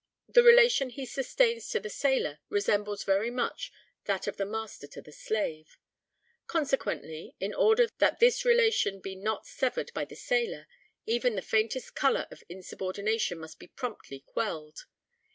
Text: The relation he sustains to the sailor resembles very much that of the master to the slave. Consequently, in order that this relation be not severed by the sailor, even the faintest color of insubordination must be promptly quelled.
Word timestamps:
The 0.27 0.41
relation 0.41 0.89
he 0.89 1.05
sustains 1.05 1.69
to 1.69 1.79
the 1.79 1.87
sailor 1.91 2.39
resembles 2.49 3.03
very 3.03 3.29
much 3.29 3.71
that 4.05 4.25
of 4.25 4.35
the 4.37 4.47
master 4.47 4.87
to 4.87 4.99
the 4.99 5.11
slave. 5.11 5.77
Consequently, 6.47 7.35
in 7.39 7.53
order 7.53 7.87
that 7.99 8.19
this 8.19 8.43
relation 8.43 8.99
be 8.99 9.13
not 9.15 9.45
severed 9.45 9.93
by 9.93 10.05
the 10.05 10.15
sailor, 10.15 10.65
even 11.05 11.35
the 11.35 11.43
faintest 11.43 11.93
color 11.93 12.25
of 12.31 12.43
insubordination 12.49 13.37
must 13.37 13.59
be 13.59 13.67
promptly 13.67 14.19
quelled. 14.21 14.85